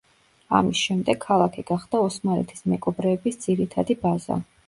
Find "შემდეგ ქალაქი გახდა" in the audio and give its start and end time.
0.85-2.01